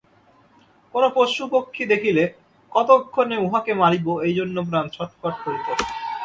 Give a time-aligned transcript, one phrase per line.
[0.93, 2.23] কোন পশুপক্ষী দেখিলে
[2.71, 5.67] কতক্ষণে উহাকে মারিব, এই জন্য প্রাণ ছটফট করিত।